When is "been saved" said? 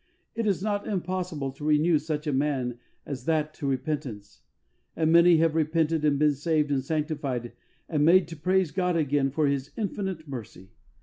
6.17-6.71